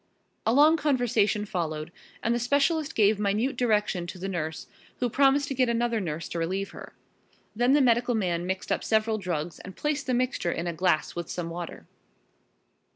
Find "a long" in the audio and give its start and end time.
0.47-0.77